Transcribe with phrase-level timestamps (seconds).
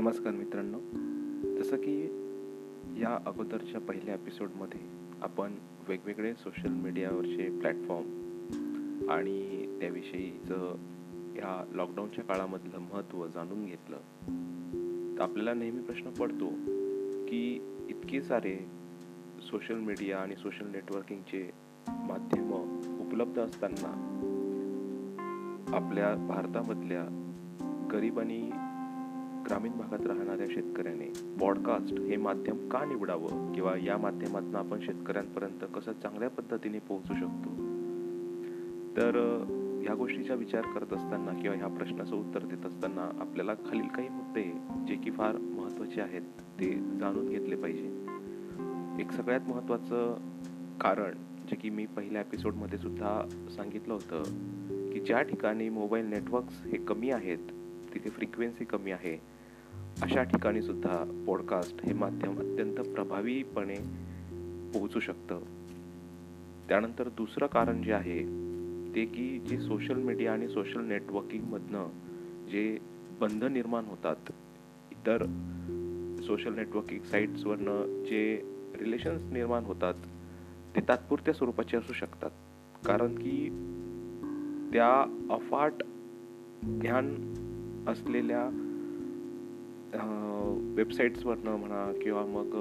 [0.00, 0.78] नमस्कार मित्रांनो.
[1.62, 2.04] जसं की
[3.00, 4.80] या अगोदरच्या पहिल्या एपिसोडमध्ये
[5.22, 5.54] आपण
[5.88, 8.06] वेगवेगळे सोशल मीडियावरचे प्लॅटफॉर्म
[9.10, 10.74] आणि त्याविषयीचं
[11.34, 13.96] ह्या लॉकडाऊनच्या काळामधलं महत्त्व जाणून घेतलं.
[15.18, 16.48] तर आपल्याला नेहमी प्रश्न पडतो
[17.26, 18.66] की इतके सारे
[19.50, 21.50] सोशल मीडिया आणि सोशल नेटवर्किंगचे
[21.88, 24.06] माध्यमं उपलब्ध असताना
[25.68, 27.26] आपल्या भारतामधल्या
[27.92, 28.50] गरीब आणि
[29.46, 33.52] ग्रामीण भागात राहणाऱ्या शेतकऱ्याने पॉडकास्ट हे माध्यम का निवडावं?
[33.52, 37.50] किंवा या माध्यमातून आपण शेतकऱ्यांपर्यंत कसं चांगल्या पद्धतीने पोहोचू शकतो?
[38.96, 39.44] तर
[39.84, 44.42] ह्या गोष्टीचा विचार करत असताना किंवा ह्या प्रश्नाचं उत्तर देत असताना आपल्याला खालील काही मुद्दे
[44.88, 46.22] जे की फार महत्त्वाचे आहेत
[46.60, 48.06] ते जाणून घेतले पाहिजे.
[49.00, 50.14] एक सगळ्यात महत्त्वाचं
[50.80, 51.12] कारण
[51.50, 54.22] जे की मी पहिल्या एपिसोडमध्ये सुद्धा सांगितलं होतं
[54.90, 57.38] की ज्या ठिकाणी मोबाईल नेटवर्क्स हे कमी आहेत
[57.94, 59.40] तिथे फ्रिक्वेन्सी कमी आहे.
[60.02, 63.76] अशा ठिकाणी सुद्धा पॉडकास्ट हे माध्यम अत्यंत प्रभावीपणे
[64.74, 65.40] पोहोचू शकतं.
[66.68, 68.50] त्यानंतर दुसरं कारण जे आहे
[68.94, 71.86] ते की जे सोशल मीडिया आणि सोशल नेटवर्किंगमधनं
[72.50, 72.78] जे
[73.20, 74.16] बंध निर्माण होतात
[74.90, 75.24] इतर
[76.26, 78.42] सोशल नेटवर्किंग साईट्सवरनं जे
[78.78, 79.94] रिलेशन्स निर्माण होतात
[80.76, 82.30] ते तात्पुरत्या स्वरूपाचे असू शकतात.
[82.86, 83.48] कारण की
[84.72, 85.72] त्या अफाट
[86.62, 87.34] ज्ञान
[87.90, 88.48] असलेल्या
[90.76, 92.54] वेबसाईट्सवरनं म्हणा किंवा मग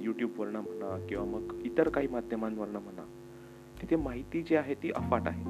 [0.00, 3.02] यूट्यूबवरनं म्हणा किंवा मग इतर काही माध्यमांवरनं म्हणा
[3.82, 5.44] तिथे माहिती जी आहे ती अफाट आहे.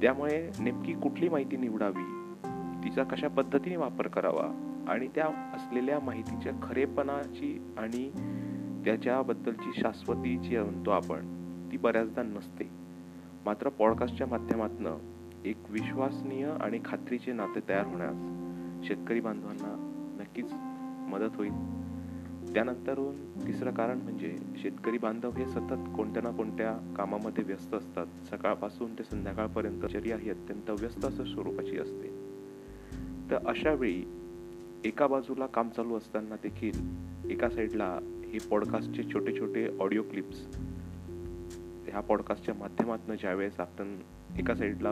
[0.00, 2.04] त्यामुळे नेमकी कुठली माहिती निवडावी
[2.84, 4.46] तिचा कशा पद्धतीने वापर करावा
[4.88, 8.10] आणि त्या असलेल्या माहितीच्या खरेपणाची आणि
[8.84, 11.20] त्याच्याबद्दलची शाश्वती जी म्हणतो आपण
[11.72, 12.68] ती बऱ्याचदा नसते.
[13.46, 14.86] मात्र पॉडकास्टच्या माध्यमातून
[15.44, 18.16] एक विश्वासनीय आणि खात्रीचे नाते तयार होण्यास
[18.88, 19.74] शेतकरी बांधवांना
[20.20, 20.52] नक्कीच
[21.12, 21.52] मदत होईल.
[22.54, 28.06] त्यानंतरून तिसरं कारण म्हणजे शेतकरी बांधव हे सतत कोणत्या ना कोणत्या कामामध्ये व्यस्त असतात.
[28.30, 32.08] सकाळपासून ते संध्याकाळपर्यंत चर्या ही अत्यंत व्यस्त असं स्वरूपाची असते.
[33.30, 34.04] तर अशा वेळी
[34.84, 36.72] एका बाजूला काम चालू असताना देखील
[37.30, 37.98] एका साईडला
[38.32, 40.46] हे पॉडकास्टचे छोटे छोटे ऑडिओ क्लिप्स
[41.98, 43.98] ह्या पॉडकास्टच्या माध्यमातून ज्यावेळेस आपण
[44.38, 44.90] एका साईडला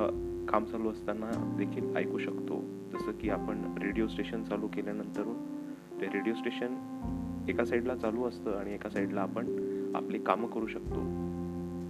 [0.49, 2.61] काम चालू असताना देखील ऐकू शकतो
[2.93, 5.23] जसं की आपण रेडिओ स्टेशन चालू केल्यानंतर
[6.01, 6.75] ते रेडिओ स्टेशन
[7.49, 9.47] एका साईडला चालू असतं आणि एका साईडला आपण
[9.95, 11.05] आपली कामं करू शकतो.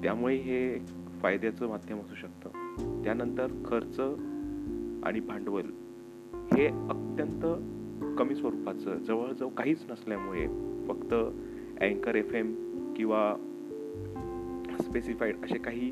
[0.02, 0.78] त्यामुळे हे
[1.22, 2.48] फायद्याचं माध्यम असू शकतं.
[3.04, 4.00] त्यानंतर खर्च
[5.06, 5.66] आणि भांडवल
[6.56, 7.46] हे अत्यंत
[8.18, 10.46] कमी स्वरूपाचं जवळजवळ काहीच नसल्यामुळे
[10.88, 11.14] फक्त
[11.80, 12.54] अँकर एफ एम
[12.96, 13.52] किंवा
[14.82, 15.90] स्पेसिफाईड असे काही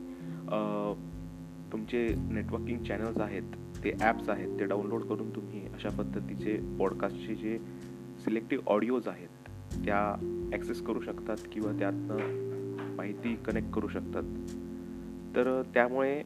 [1.72, 7.58] तुमचे नेटवर्किंग चॅनल्स आहेत ते ॲप्स आहेत ते डाउनलोड करून तुम्ही अशा पद्धतीचे पॉडकास्टचे जे
[8.24, 9.48] सिलेक्टिव्ह ऑडिओज आहेत
[9.84, 10.00] त्या
[10.52, 12.16] ॲक्सेस करू शकतात किंवा त्यातनं
[12.96, 14.22] माहिती कनेक्ट करू शकतात.
[15.36, 16.22] तर त्यामुळे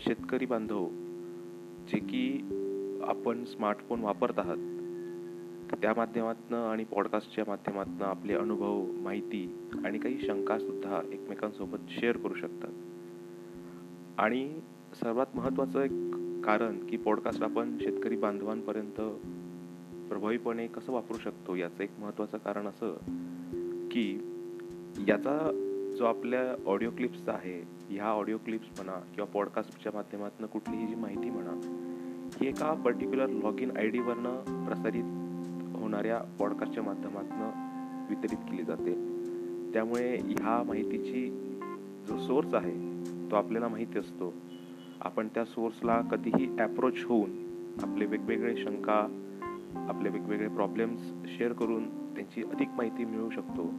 [0.00, 0.86] शेतकरी बांधव
[1.92, 2.40] जे की
[3.08, 4.56] आपण स्मार्टफोन वापरत आहात
[5.76, 12.70] त्या माध्यमातून आणि पॉडकास्टच्या माध्यमातून आपले अनुभव माहिती आणि काही शंकासुद्धा एकमेकांसोबत शेअर करू शकतात.
[14.18, 14.60] आणि
[15.02, 15.90] सर्वात महत्त्वाचं एक
[16.44, 19.00] कारण की पॉडकास्ट आपण शेतकरी बांधवांपर्यंत
[20.08, 22.92] प्रभावीपणे कसं वापरू शकतो याचं एक महत्त्वाचं कारण असं
[23.88, 24.20] की
[25.08, 25.38] याचा
[25.98, 31.30] जो आपल्या ऑडिओ क्लिप्सचा आहे ह्या ऑडिओ क्लिप्स म्हणा किंवा पॉडकास्टच्या माध्यमातून कुठलीही जी माहिती
[31.30, 31.50] म्हणा
[32.40, 35.19] ही एका पर्टिक्युलर लॉग इन आय डीवरनं प्रसारित
[35.90, 37.40] होणाऱ्या पॉडकास्टच्या माध्यमातून
[38.08, 38.92] वितरित केली जाते.
[39.72, 41.30] त्यामुळे ह्या माहितीची
[42.08, 44.34] जो सोर्स आहे तो आपल्याला माहिती असतो.
[45.00, 47.30] आपण त्या सोर्सला कधीही ॲप्रोच होऊन
[47.82, 49.06] आपले वेगवेगळे शंका
[49.88, 53.70] आपले वेगवेगळे प्रॉब्लेम्स शेअर करून त्यांची अधिक माहिती मिळवू शकतो.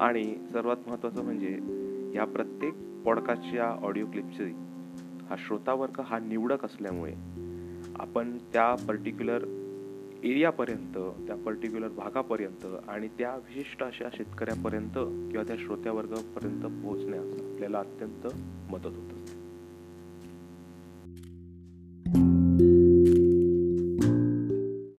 [0.00, 1.58] आणि सर्वात महत्त्वाचं म्हणजे
[2.14, 4.52] या प्रत्येक पॉडकास्टच्या ऑडिओ क्लिपची
[5.30, 7.14] हा श्रोतावर्ग हा निवडक असल्यामुळे
[7.96, 9.44] आपण त्या पर्टिक्युलर
[10.24, 14.98] एरियापर्यंत त्या पर्टिक्युलर भागापर्यंत आणि त्या विशिष्ट अशा शेतकऱ्यापर्यंत
[15.30, 18.26] किंवा त्या श्रोत्यावर्गापर्यंत पोहोचण्यास आपल्याला अत्यंत
[18.72, 19.33] मदत होत असते.